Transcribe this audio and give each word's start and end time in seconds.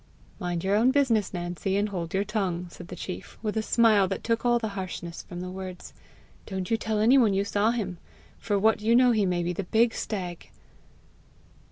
"Mind 0.39 0.63
your 0.63 0.75
own 0.75 0.89
business, 0.89 1.31
Nancy, 1.31 1.77
and 1.77 1.89
hold 1.89 2.11
your 2.11 2.23
tongue," 2.23 2.67
said 2.71 2.87
the 2.87 2.95
chief, 2.95 3.37
with 3.43 3.55
a 3.55 3.61
smile 3.61 4.07
that 4.07 4.23
took 4.23 4.43
all 4.43 4.57
the 4.57 4.69
harshness 4.69 5.21
from 5.21 5.41
the 5.41 5.51
words. 5.51 5.93
"Don't 6.47 6.71
you 6.71 6.75
tell 6.75 6.97
any 6.97 7.19
one 7.19 7.35
you 7.35 7.45
saw 7.45 7.69
him. 7.69 7.99
For 8.39 8.57
what 8.57 8.81
you 8.81 8.95
know 8.95 9.11
he 9.11 9.27
may 9.27 9.43
be 9.43 9.53
the 9.53 9.65
big 9.65 9.93
stag!" 9.93 10.49